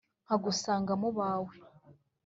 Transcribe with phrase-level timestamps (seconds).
[0.25, 1.53] nkagusanga mu bawe